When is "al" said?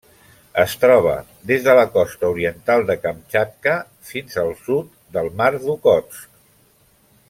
4.45-4.53